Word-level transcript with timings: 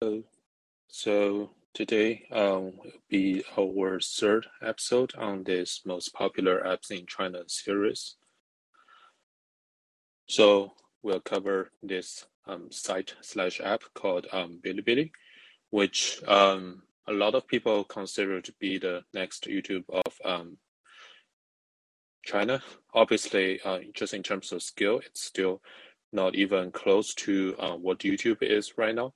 Hello. 0.00 0.22
So 0.88 1.50
today 1.74 2.24
um, 2.32 2.72
will 2.78 3.02
be 3.10 3.44
our 3.58 4.00
third 4.00 4.46
episode 4.62 5.14
on 5.18 5.44
this 5.44 5.82
most 5.84 6.14
popular 6.14 6.62
apps 6.64 6.90
in 6.90 7.04
China 7.04 7.40
series. 7.46 8.16
So 10.28 10.72
we'll 11.02 11.20
cover 11.20 11.72
this 11.82 12.24
um, 12.46 12.68
site 12.70 13.16
slash 13.20 13.60
app 13.62 13.82
called 13.94 14.28
um, 14.32 14.60
Bilibili, 14.64 15.10
which 15.68 16.22
um, 16.26 16.84
a 17.06 17.12
lot 17.12 17.34
of 17.34 17.46
people 17.46 17.84
consider 17.84 18.40
to 18.40 18.52
be 18.58 18.78
the 18.78 19.02
next 19.12 19.46
YouTube 19.46 19.84
of 19.90 20.14
um, 20.24 20.56
China. 22.24 22.62
Obviously, 22.94 23.60
uh, 23.62 23.80
just 23.92 24.14
in 24.14 24.22
terms 24.22 24.52
of 24.52 24.62
skill, 24.62 25.02
it's 25.04 25.22
still 25.22 25.60
not 26.14 26.34
even 26.34 26.70
close 26.70 27.12
to 27.14 27.54
uh, 27.58 27.76
what 27.76 27.98
YouTube 27.98 28.38
is 28.40 28.78
right 28.78 28.94
now. 28.94 29.12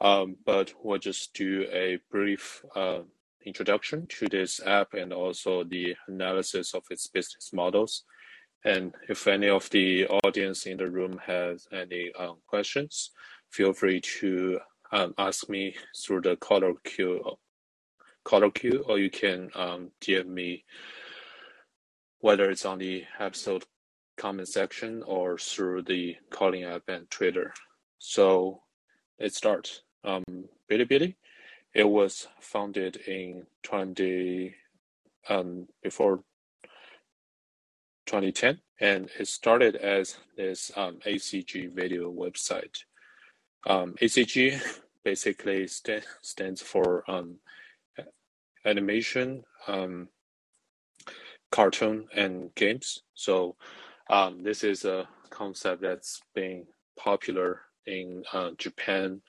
Um, 0.00 0.36
but 0.44 0.72
we'll 0.82 0.98
just 0.98 1.32
do 1.34 1.66
a 1.72 1.98
brief 2.10 2.64
uh, 2.74 3.00
introduction 3.44 4.06
to 4.08 4.28
this 4.28 4.60
app 4.66 4.94
and 4.94 5.12
also 5.12 5.64
the 5.64 5.94
analysis 6.08 6.74
of 6.74 6.84
its 6.90 7.06
business 7.06 7.52
models. 7.52 8.04
And 8.64 8.94
if 9.08 9.26
any 9.26 9.48
of 9.48 9.70
the 9.70 10.06
audience 10.08 10.66
in 10.66 10.76
the 10.76 10.90
room 10.90 11.20
has 11.24 11.66
any 11.72 12.12
um, 12.18 12.38
questions, 12.46 13.10
feel 13.50 13.72
free 13.72 14.00
to 14.20 14.58
um, 14.92 15.14
ask 15.18 15.48
me 15.48 15.76
through 15.96 16.22
the 16.22 16.36
caller 16.36 16.74
queue, 16.84 17.22
caller 18.24 18.50
queue, 18.50 18.84
or 18.88 18.98
you 18.98 19.10
can 19.10 19.50
um, 19.54 19.92
DM 20.00 20.26
me, 20.26 20.64
whether 22.18 22.50
it's 22.50 22.64
on 22.64 22.78
the 22.78 23.04
episode 23.18 23.64
comment 24.16 24.48
section 24.48 25.02
or 25.04 25.38
through 25.38 25.82
the 25.82 26.16
Callin 26.30 26.64
app 26.64 26.82
and 26.88 27.08
Twitter. 27.10 27.52
So 27.98 28.62
let's 29.20 29.36
start. 29.36 29.82
Um, 30.06 30.24
Bilibili, 30.70 31.16
it 31.74 31.84
was 31.88 32.28
founded 32.40 32.96
in 33.08 33.46
20 33.64 34.54
um, 35.28 35.66
before 35.82 36.22
2010, 38.06 38.60
and 38.80 39.10
it 39.18 39.26
started 39.26 39.74
as 39.76 40.16
this 40.36 40.70
um, 40.76 40.98
ACG 41.06 41.72
video 41.74 42.10
website. 42.10 42.84
Um, 43.66 43.94
ACG 44.00 44.62
basically 45.04 45.66
st- 45.66 46.06
stands 46.22 46.62
for 46.62 47.02
um, 47.10 47.40
animation, 48.64 49.42
um, 49.66 50.08
cartoon, 51.50 52.06
and 52.14 52.54
games. 52.54 53.02
So 53.14 53.56
um, 54.08 54.42
this 54.42 54.62
is 54.62 54.84
a 54.84 55.08
concept 55.30 55.82
that's 55.82 56.20
been 56.34 56.66
popular 56.96 57.62
in 57.86 58.24
uh, 58.32 58.50
Japan, 58.58 59.20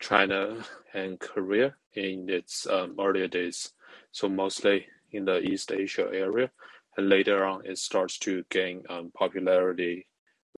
China, 0.00 0.64
and 0.94 1.20
Korea 1.20 1.74
in 1.94 2.28
its 2.28 2.66
um, 2.66 2.96
earlier 2.98 3.28
days. 3.28 3.72
So 4.12 4.28
mostly 4.28 4.86
in 5.12 5.24
the 5.24 5.40
East 5.40 5.72
Asia 5.72 6.08
area, 6.12 6.50
and 6.96 7.08
later 7.08 7.44
on 7.44 7.66
it 7.66 7.78
starts 7.78 8.18
to 8.20 8.44
gain 8.50 8.82
um, 8.88 9.12
popularity 9.14 10.06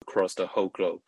across 0.00 0.34
the 0.34 0.46
whole 0.46 0.68
globe. 0.68 1.02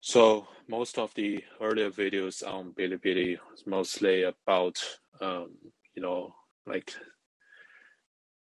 So 0.00 0.46
most 0.68 0.98
of 0.98 1.12
the 1.14 1.42
earlier 1.60 1.90
videos 1.90 2.46
on 2.46 2.72
Bilibili 2.72 3.38
was 3.50 3.66
mostly 3.66 4.22
about, 4.22 4.78
um, 5.20 5.50
you 5.94 6.02
know, 6.02 6.34
like 6.66 6.92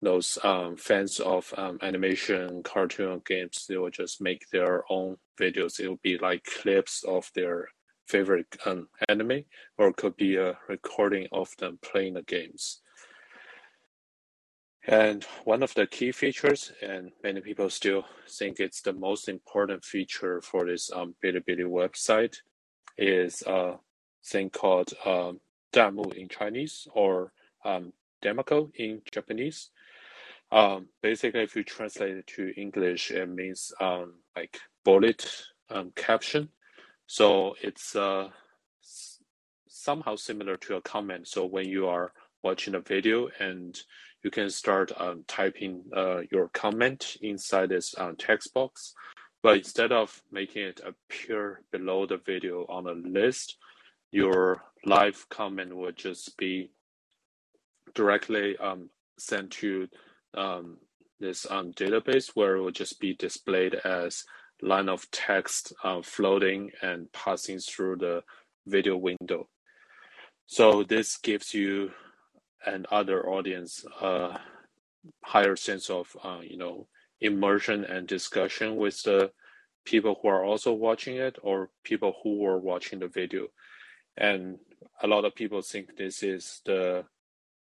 those 0.02 0.38
um, 0.44 0.78
fans 0.78 1.20
of 1.20 1.54
um, 1.58 1.80
animation, 1.82 2.62
cartoon 2.64 3.22
games, 3.26 3.66
they 3.68 3.78
will 3.78 3.90
just 3.90 4.22
make 4.22 4.48
their 4.52 4.84
own 4.90 5.18
videos. 5.40 5.80
It 5.80 5.88
will 5.88 6.00
be 6.04 6.18
like 6.18 6.44
clips 6.44 7.04
of 7.04 7.32
their 7.34 7.70
favorite 8.06 8.48
um, 8.66 8.88
anime, 9.10 9.44
or 9.78 9.88
it 9.88 9.98
could 9.98 10.16
be 10.16 10.38
a 10.38 10.58
recording 10.68 11.28
of 11.32 11.50
them 11.58 11.80
playing 11.82 12.14
the 12.14 12.22
games. 12.22 12.82
And 14.88 15.24
one 15.46 15.64
of 15.64 15.74
the 15.74 15.88
key 15.88 16.12
features, 16.12 16.72
and 16.82 17.12
many 17.24 17.42
people 17.42 17.70
still 17.72 18.06
think 18.30 18.60
it's 18.60 18.82
the 18.82 18.94
most 18.94 19.28
important 19.28 19.84
feature 19.84 20.42
for 20.42 20.66
this 20.66 20.92
um, 20.94 21.16
Bilibili 21.24 21.66
website, 21.66 22.38
is 22.98 23.42
a 23.48 23.80
thing 24.24 24.52
called 24.52 24.94
um, 25.06 25.40
danmu 25.74 26.14
in 26.14 26.30
Chinese 26.30 26.88
or 26.94 27.32
um, 27.64 27.94
danmaku 28.24 28.72
in 28.76 29.02
Japanese. 29.12 29.72
Um, 30.52 30.88
basically, 31.02 31.42
if 31.42 31.56
you 31.56 31.64
translate 31.64 32.18
it 32.18 32.28
to 32.28 32.54
English, 32.56 33.10
it 33.10 33.28
means 33.28 33.74
um, 33.82 34.14
like 34.36 34.60
bullet 34.84 35.30
um, 35.70 35.92
caption. 35.96 36.50
So 37.08 37.56
it's 37.62 37.96
uh, 37.96 38.30
somehow 39.68 40.16
similar 40.16 40.58
to 40.58 40.76
a 40.76 40.82
comment. 40.82 41.28
So 41.28 41.46
when 41.46 41.68
you 41.68 41.88
are 41.88 42.12
watching 42.44 42.76
a 42.76 42.80
video 42.80 43.30
and 43.40 43.80
you 44.24 44.32
can 44.32 44.50
start 44.50 44.92
um, 44.98 45.24
typing 45.28 45.84
uh, 45.96 46.22
your 46.32 46.50
comment 46.50 47.18
inside 47.22 47.70
this 47.70 47.94
um, 47.98 48.16
text 48.16 48.54
box. 48.54 48.94
But 49.44 49.58
instead 49.58 49.92
of 49.92 50.20
making 50.32 50.64
it 50.64 50.82
appear 50.84 51.62
below 51.72 52.08
the 52.08 52.18
video 52.18 52.66
on 52.68 52.88
a 52.88 52.94
list, 52.94 53.58
your 54.12 54.64
live 54.84 55.28
comment 55.30 55.76
would 55.76 55.96
just 55.96 56.36
be 56.38 56.72
directly 57.94 58.58
um, 58.58 58.90
sent 59.20 59.52
to 59.52 59.88
um, 60.34 60.78
this 61.20 61.46
um, 61.50 61.72
database 61.74 62.32
where 62.34 62.56
it 62.56 62.62
will 62.62 62.72
just 62.72 63.00
be 63.00 63.14
displayed 63.14 63.76
as 63.76 64.26
line 64.62 64.90
of 64.90 65.10
text 65.12 65.74
uh, 65.84 66.02
floating 66.02 66.72
and 66.82 67.12
passing 67.12 67.60
through 67.60 67.98
the 67.98 68.24
video 68.66 68.98
window. 68.98 69.48
So 70.48 70.84
this 70.84 71.18
gives 71.18 71.54
you 71.54 71.92
and 72.66 72.86
other 72.92 73.28
audience 73.30 73.86
a 74.02 74.40
higher 75.24 75.56
sense 75.56 75.90
of 75.90 76.16
uh, 76.24 76.40
you 76.42 76.58
know 76.58 76.88
immersion 77.22 77.86
and 77.86 78.08
discussion 78.08 78.76
with 78.76 79.02
the 79.04 79.32
people 79.86 80.18
who 80.22 80.28
are 80.28 80.44
also 80.44 80.74
watching 80.74 81.16
it 81.16 81.38
or 81.42 81.70
people 81.84 82.16
who 82.24 82.40
were 82.40 82.58
watching 82.60 83.00
the 83.00 83.08
video. 83.08 83.48
And 84.18 84.58
a 85.02 85.08
lot 85.08 85.26
of 85.26 85.36
people 85.36 85.62
think 85.62 85.96
this 85.96 86.24
is 86.24 86.62
the 86.66 87.06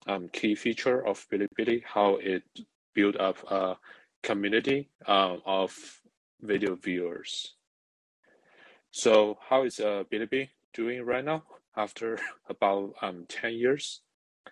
um, 0.06 0.28
key 0.28 0.54
feature 0.54 1.06
of 1.06 1.26
Bilibili, 1.32 1.82
how 1.84 2.16
it 2.16 2.42
built 2.94 3.16
up 3.16 3.38
a 3.50 3.76
community 4.22 4.90
uh, 5.06 5.36
of 5.46 6.01
video 6.42 6.74
viewers. 6.74 7.54
So 8.90 9.38
how 9.48 9.64
is 9.64 9.80
uh, 9.80 10.04
Bilibili 10.12 10.50
doing 10.74 11.02
right 11.04 11.24
now 11.24 11.44
after 11.76 12.18
about 12.48 12.94
um, 13.00 13.24
10 13.28 13.54
years? 13.54 14.02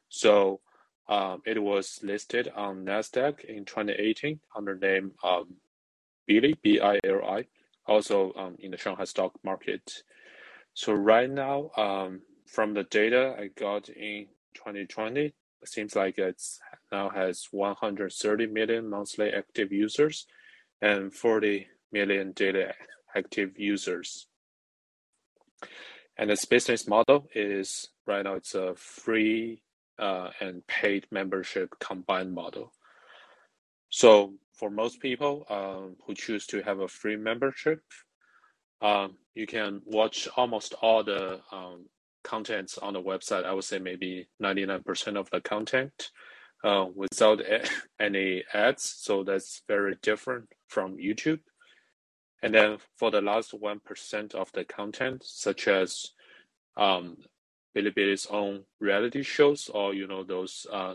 So 0.09 0.61
um, 1.09 1.43
it 1.45 1.61
was 1.61 2.01
listed 2.03 2.51
on 2.55 2.85
NASDAQ 2.85 3.45
in 3.45 3.65
2018 3.65 4.41
under 4.57 4.77
name 4.77 5.13
um, 5.25 5.57
Bili, 6.29 6.55
B-I-L-I, 6.63 7.47
also 7.87 8.33
um, 8.37 8.57
in 8.61 8.71
the 8.71 8.77
Shanghai 8.77 9.05
stock 9.05 9.33
market. 9.45 10.05
So 10.75 10.93
right 10.93 11.29
now, 11.29 11.71
um, 11.77 12.21
from 12.47 12.75
the 12.75 12.85
data 12.85 13.35
I 13.39 13.49
got 13.49 13.89
in 13.89 14.27
2020, 14.55 15.27
it 15.27 15.35
seems 15.65 15.97
like 15.97 16.19
it's 16.19 16.61
now 16.93 17.11
has 17.11 17.49
130 17.51 18.47
million 18.47 18.89
monthly 18.89 19.31
active 19.31 19.73
users 19.73 20.27
and 20.81 21.13
40 21.13 21.67
million 21.93 22.33
daily 22.33 22.67
active 23.15 23.59
users. 23.59 24.27
And 26.17 26.31
its 26.31 26.45
business 26.45 26.87
model 26.87 27.29
is 27.35 27.89
right 28.07 28.25
now 28.25 28.35
it's 28.35 28.55
a 28.55 28.75
free 28.77 29.63
uh, 29.99 30.31
and 30.41 30.67
paid 30.67 31.07
membership 31.11 31.75
combined 31.79 32.35
model. 32.35 32.73
So 33.91 34.35
for 34.55 34.71
most 34.71 35.01
people 35.01 35.47
um, 35.49 35.97
who 36.07 36.15
choose 36.15 36.47
to 36.49 36.63
have 36.63 36.81
a 36.81 36.89
free 36.89 37.17
membership, 37.17 37.83
um, 38.83 39.17
you 39.35 39.47
can 39.47 39.83
watch 39.85 40.29
almost 40.37 40.75
all 40.81 41.05
the 41.05 41.41
um, 41.53 41.87
contents 42.25 42.79
on 42.79 42.95
the 42.95 43.03
website. 43.03 43.45
I 43.45 43.53
would 43.53 43.65
say 43.65 43.79
maybe 43.79 44.29
99% 44.43 45.17
of 45.17 45.29
the 45.31 45.41
content 45.41 46.11
uh, 46.65 46.87
without 46.95 47.41
any 48.01 48.45
ads. 48.53 48.95
So 48.99 49.25
that's 49.25 49.63
very 49.69 49.97
different 50.03 50.49
from 50.69 50.97
YouTube. 50.97 51.41
And 52.43 52.55
then 52.55 52.79
for 52.97 53.11
the 53.11 53.21
last 53.21 53.53
1% 53.53 54.35
of 54.35 54.51
the 54.53 54.65
content, 54.65 55.23
such 55.25 55.69
as 55.69 56.13
um, 56.77 57.19
Bilibili's 57.77 58.27
own 58.31 58.65
reality 58.81 59.23
shows 59.23 59.69
or, 59.69 59.95
you 59.95 60.07
know, 60.07 60.25
those 60.25 60.67
uh, 60.73 60.95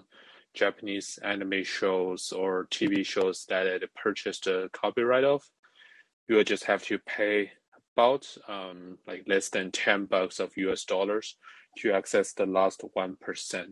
Japanese 0.56 1.20
anime 1.24 1.64
shows 1.64 2.32
or 2.32 2.68
TV 2.72 3.06
shows 3.06 3.46
that 3.50 3.68
it 3.68 3.94
purchased 3.96 4.48
a 4.48 4.70
copyright 4.74 5.24
of, 5.24 5.44
you 6.28 6.36
will 6.36 6.44
just 6.44 6.64
have 6.66 6.84
to 6.84 6.98
pay 7.00 7.52
about 7.96 8.28
um, 8.48 8.98
like 9.08 9.24
less 9.28 9.50
than 9.50 9.72
10 9.72 10.06
bucks 10.06 10.40
of 10.40 10.58
US 10.58 10.84
dollars 10.84 11.38
to 11.78 11.94
access 11.94 12.34
the 12.34 12.46
last 12.46 12.84
1%. 12.98 13.72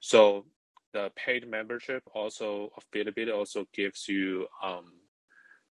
So 0.00 0.44
the 0.92 1.10
paid 1.16 1.48
membership 1.48 2.02
also 2.14 2.70
of 2.76 2.84
Bilibili 2.94 3.34
also 3.34 3.64
gives 3.72 4.08
you 4.08 4.46
um, 4.62 4.92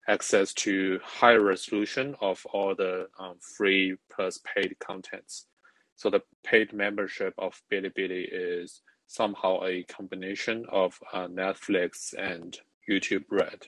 access 0.07 0.53
to 0.53 0.99
higher 1.03 1.41
resolution 1.41 2.15
of 2.21 2.45
all 2.53 2.73
the 2.75 3.07
um, 3.19 3.35
free 3.39 3.97
plus 4.13 4.39
paid 4.39 4.77
contents. 4.79 5.47
So 5.95 6.09
the 6.09 6.21
paid 6.43 6.73
membership 6.73 7.33
of 7.37 7.61
Bilibili 7.71 8.27
is 8.31 8.81
somehow 9.07 9.63
a 9.63 9.83
combination 9.83 10.65
of 10.69 10.99
uh, 11.11 11.27
Netflix 11.27 12.13
and 12.17 12.57
YouTube 12.89 13.25
Red. 13.29 13.67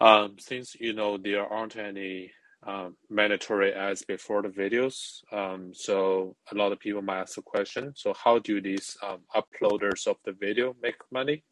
Um, 0.00 0.36
since 0.38 0.76
you 0.78 0.92
know 0.92 1.16
there 1.16 1.44
aren't 1.44 1.76
any 1.76 2.32
um, 2.64 2.96
mandatory 3.10 3.72
ads 3.72 4.02
before 4.02 4.42
the 4.42 4.48
videos, 4.48 5.22
um, 5.32 5.72
so 5.74 6.36
a 6.52 6.54
lot 6.54 6.70
of 6.70 6.78
people 6.78 7.02
might 7.02 7.22
ask 7.22 7.34
the 7.34 7.42
question: 7.42 7.92
So 7.96 8.14
how 8.14 8.38
do 8.38 8.60
these 8.60 8.96
um, 9.02 9.20
uploaders 9.34 10.06
of 10.06 10.16
the 10.24 10.32
video 10.32 10.76
make 10.80 10.96
money? 11.10 11.42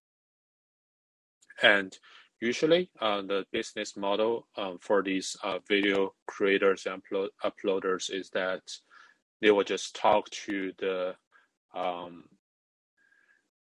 And 1.62 1.96
usually, 2.40 2.90
uh, 3.00 3.22
the 3.22 3.44
business 3.52 3.96
model 3.96 4.46
um, 4.56 4.78
for 4.80 5.02
these 5.02 5.36
uh, 5.42 5.58
video 5.68 6.14
creators 6.26 6.86
and 6.86 7.02
uplo- 7.02 7.28
uploaders 7.44 8.10
is 8.12 8.30
that 8.30 8.62
they 9.40 9.50
will 9.50 9.64
just 9.64 9.96
talk 9.96 10.28
to 10.30 10.72
the 10.78 11.14
um, 11.74 12.24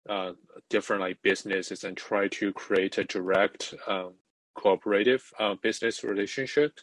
uh, 0.07 0.31
different 0.69 1.01
like 1.01 1.21
businesses 1.21 1.83
and 1.83 1.97
try 1.97 2.27
to 2.29 2.53
create 2.53 2.97
a 2.97 3.03
direct 3.03 3.73
um, 3.87 4.13
cooperative 4.55 5.31
uh, 5.39 5.55
business 5.61 6.03
relationship. 6.03 6.79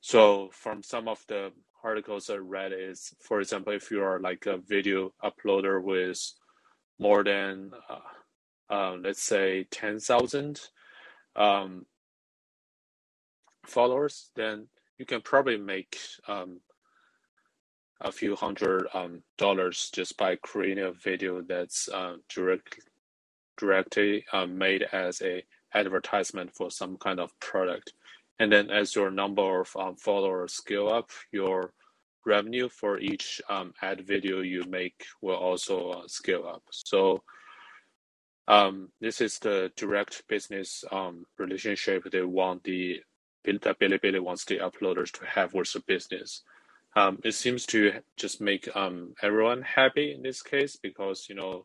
So 0.00 0.50
from 0.52 0.82
some 0.82 1.08
of 1.08 1.24
the 1.28 1.52
articles 1.82 2.30
I 2.30 2.36
read 2.36 2.72
is, 2.72 3.14
for 3.20 3.40
example, 3.40 3.72
if 3.72 3.90
you 3.90 4.02
are 4.02 4.20
like 4.20 4.46
a 4.46 4.58
video 4.58 5.12
uploader 5.22 5.82
with 5.82 6.18
more 6.98 7.24
than, 7.24 7.70
uh, 7.88 8.72
uh, 8.72 8.96
let's 9.02 9.22
say, 9.22 9.64
10,000 9.70 10.60
um, 11.36 11.86
followers, 13.66 14.30
then 14.36 14.68
you 14.98 15.06
can 15.06 15.20
probably 15.20 15.56
make 15.56 15.98
um, 16.28 16.60
a 18.00 18.12
few 18.12 18.34
hundred 18.34 18.86
um, 18.94 19.22
dollars 19.38 19.90
just 19.94 20.16
by 20.16 20.36
creating 20.36 20.84
a 20.84 20.92
video 20.92 21.42
that's 21.42 21.88
uh, 21.88 22.16
direct, 22.34 22.80
directly 23.58 24.24
uh, 24.32 24.46
made 24.46 24.84
as 24.92 25.20
a 25.22 25.42
advertisement 25.74 26.54
for 26.54 26.70
some 26.70 26.96
kind 26.96 27.20
of 27.20 27.38
product. 27.40 27.92
And 28.38 28.50
then 28.50 28.70
as 28.70 28.94
your 28.94 29.10
number 29.10 29.60
of 29.60 29.76
um, 29.76 29.96
followers 29.96 30.54
scale 30.54 30.88
up, 30.88 31.10
your 31.30 31.72
revenue 32.26 32.68
for 32.68 32.98
each 32.98 33.40
um, 33.48 33.72
ad 33.82 34.06
video 34.06 34.40
you 34.40 34.64
make 34.68 35.04
will 35.22 35.36
also 35.36 35.90
uh, 35.90 36.08
scale 36.08 36.46
up. 36.46 36.62
So 36.70 37.22
um, 38.50 38.88
this 39.00 39.20
is 39.20 39.38
the 39.38 39.70
direct 39.76 40.24
business 40.28 40.82
um, 40.90 41.24
relationship 41.38 42.02
they 42.10 42.22
want 42.22 42.64
the 42.64 43.00
that 43.44 43.78
Bilibili 43.78 44.20
wants 44.20 44.44
the 44.44 44.58
uploaders 44.58 45.12
to 45.12 45.24
have 45.24 45.54
with 45.54 45.72
the 45.72 45.80
business. 45.86 46.42
Um, 46.96 47.20
it 47.24 47.32
seems 47.32 47.64
to 47.66 47.92
just 48.16 48.40
make 48.40 48.68
um, 48.74 49.14
everyone 49.22 49.62
happy 49.62 50.12
in 50.12 50.22
this 50.22 50.42
case 50.42 50.76
because 50.82 51.26
you 51.28 51.36
know 51.36 51.64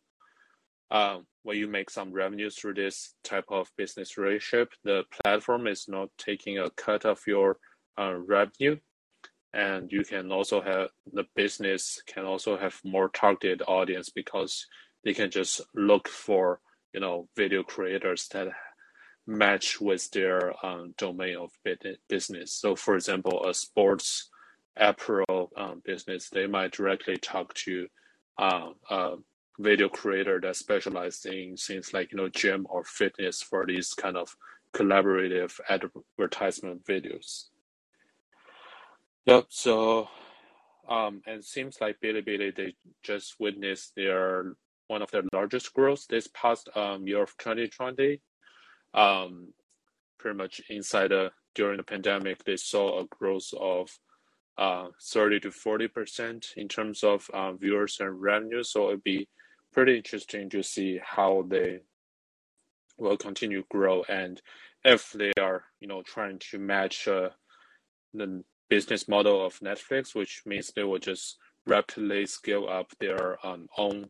um, 0.91 1.25
when 1.41 1.57
you 1.57 1.67
make 1.67 1.89
some 1.89 2.13
revenue 2.13 2.51
through 2.51 2.75
this 2.75 3.15
type 3.23 3.45
of 3.49 3.71
business 3.77 4.15
relationship, 4.15 4.69
the 4.83 5.05
platform 5.23 5.65
is 5.65 5.85
not 5.87 6.09
taking 6.19 6.59
a 6.59 6.69
cut 6.69 7.03
of 7.03 7.19
your 7.25 7.57
uh, 7.99 8.13
revenue, 8.13 8.77
and 9.55 9.91
you 9.91 10.03
can 10.03 10.31
also 10.31 10.61
have 10.61 10.89
the 11.11 11.25
business 11.35 11.99
can 12.05 12.25
also 12.25 12.55
have 12.57 12.79
more 12.85 13.09
targeted 13.09 13.63
audience 13.67 14.09
because 14.09 14.67
they 15.03 15.15
can 15.15 15.31
just 15.31 15.61
look 15.73 16.07
for 16.07 16.59
you 16.95 17.01
know 17.01 17.27
video 17.35 17.61
creators 17.61 18.29
that 18.29 18.47
match 19.27 19.81
with 19.81 20.09
their 20.11 20.53
um, 20.65 20.93
domain 20.97 21.35
of 21.35 21.51
business. 22.07 22.53
So, 22.53 22.73
for 22.75 22.95
example, 22.95 23.45
a 23.45 23.53
sports 23.53 24.29
apparel 24.77 25.51
um, 25.57 25.81
business, 25.83 26.29
they 26.29 26.47
might 26.47 26.71
directly 26.71 27.17
talk 27.17 27.53
to 27.65 27.87
uh, 28.37 28.69
a 28.89 29.15
video 29.59 29.89
creator 29.89 30.39
that 30.41 30.55
specializes 30.55 31.25
in 31.25 31.57
things 31.57 31.93
like 31.93 32.13
you 32.13 32.17
know 32.17 32.29
gym 32.29 32.65
or 32.69 32.85
fitness 32.85 33.41
for 33.41 33.65
these 33.65 33.93
kind 33.93 34.15
of 34.15 34.33
collaborative 34.73 35.59
advertisement 35.69 36.85
videos. 36.85 37.47
Yep. 39.25 39.47
So, 39.49 40.07
um, 40.87 41.21
and 41.27 41.39
it 41.39 41.45
seems 41.45 41.81
like 41.81 41.97
Bilibili 42.01 42.55
they 42.55 42.75
just 43.03 43.35
witnessed 43.37 43.95
their 43.95 44.55
one 44.87 45.01
of 45.01 45.11
their 45.11 45.23
largest 45.33 45.73
growth 45.73 46.05
this 46.07 46.27
past 46.33 46.69
um, 46.75 47.07
year 47.07 47.23
of 47.23 47.35
2020. 47.37 48.21
Um, 48.93 49.53
pretty 50.17 50.37
much 50.37 50.61
inside 50.69 51.09
the 51.09 51.31
during 51.53 51.77
the 51.77 51.83
pandemic, 51.83 52.43
they 52.43 52.57
saw 52.57 53.01
a 53.01 53.05
growth 53.05 53.49
of 53.59 53.89
uh, 54.57 54.87
30 55.01 55.41
to 55.41 55.51
40 55.51 55.87
percent 55.87 56.47
in 56.57 56.67
terms 56.67 57.03
of 57.03 57.29
uh, 57.33 57.53
viewers 57.53 57.97
and 57.99 58.21
revenue. 58.21 58.63
So 58.63 58.89
it'd 58.89 59.03
be 59.03 59.27
pretty 59.73 59.97
interesting 59.97 60.49
to 60.49 60.63
see 60.63 60.99
how 61.03 61.45
they 61.47 61.79
will 62.97 63.17
continue 63.17 63.61
to 63.61 63.67
grow 63.69 64.03
and 64.07 64.41
if 64.85 65.11
they 65.11 65.33
are 65.37 65.65
you 65.81 65.87
know 65.87 66.01
trying 66.03 66.39
to 66.39 66.57
match 66.59 67.07
uh, 67.07 67.29
the 68.13 68.43
business 68.69 69.07
model 69.07 69.45
of 69.45 69.59
Netflix, 69.59 70.15
which 70.15 70.41
means 70.45 70.71
they 70.71 70.83
will 70.83 70.99
just 70.99 71.37
rapidly 71.67 72.25
scale 72.25 72.67
up 72.69 72.91
their 72.99 73.37
um, 73.45 73.67
own 73.77 74.09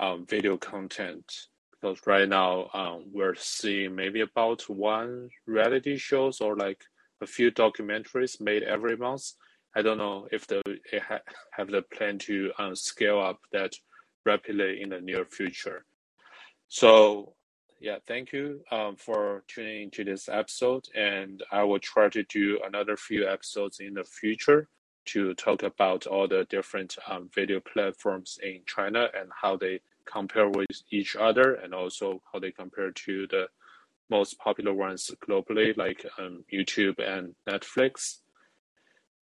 um, 0.00 0.26
video 0.26 0.56
content. 0.56 1.46
Because 1.70 2.00
right 2.06 2.28
now 2.28 2.68
um, 2.74 3.04
we're 3.12 3.36
seeing 3.36 3.94
maybe 3.94 4.20
about 4.20 4.68
one 4.68 5.30
reality 5.46 5.96
shows 5.96 6.40
or 6.40 6.56
like 6.56 6.82
a 7.22 7.26
few 7.26 7.50
documentaries 7.50 8.40
made 8.40 8.62
every 8.62 8.96
month 8.96 9.32
I 9.74 9.82
don't 9.82 9.98
know 9.98 10.26
if 10.32 10.46
they 10.46 10.60
ha- 11.00 11.20
have 11.52 11.68
the 11.68 11.82
plan 11.82 12.18
to 12.20 12.52
um, 12.58 12.74
scale 12.74 13.20
up 13.20 13.38
that 13.52 13.72
rapidly 14.26 14.82
in 14.82 14.90
the 14.90 15.00
near 15.00 15.24
future. 15.24 15.84
So, 16.68 17.34
yeah, 17.80 17.98
thank 18.06 18.32
you 18.32 18.60
um, 18.70 18.96
for 18.96 19.44
tuning 19.46 19.84
into 19.84 20.04
this 20.04 20.28
episode, 20.28 20.86
and 20.94 21.42
I 21.52 21.62
will 21.62 21.78
try 21.78 22.08
to 22.10 22.22
do 22.24 22.60
another 22.66 22.96
few 22.96 23.28
episodes 23.28 23.78
in 23.80 23.94
the 23.94 24.04
future 24.04 24.68
to 25.06 25.34
talk 25.34 25.62
about 25.62 26.06
all 26.06 26.28
the 26.28 26.44
different 26.50 26.96
um, 27.08 27.30
video 27.34 27.60
platforms 27.60 28.38
in 28.42 28.62
China 28.66 29.08
and 29.18 29.30
how 29.40 29.56
they 29.56 29.80
compare 30.04 30.48
with 30.48 30.82
each 30.90 31.16
other, 31.16 31.54
and 31.54 31.74
also 31.74 32.22
how 32.32 32.38
they 32.38 32.50
compare 32.50 32.90
to 32.90 33.26
the 33.28 33.48
most 34.10 34.38
popular 34.38 34.74
ones 34.74 35.10
globally, 35.26 35.76
like 35.76 36.04
um, 36.18 36.44
YouTube 36.52 36.98
and 36.98 37.34
Netflix. 37.48 38.18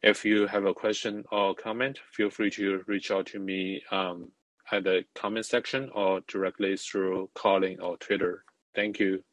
If 0.02 0.24
you 0.24 0.46
have 0.46 0.64
a 0.64 0.74
question 0.74 1.24
or 1.30 1.54
comment, 1.54 1.98
feel 2.12 2.30
free 2.30 2.50
to 2.52 2.82
reach 2.86 3.10
out 3.10 3.26
to 3.26 3.38
me 3.38 3.82
um, 3.90 4.30
at 4.70 4.84
the 4.84 5.04
comment 5.14 5.46
section 5.46 5.90
or 5.94 6.20
directly 6.28 6.76
through 6.76 7.30
Callin 7.34 7.80
or 7.80 7.96
Twitter. 7.96 8.44
Thank 8.74 9.00
you. 9.00 9.24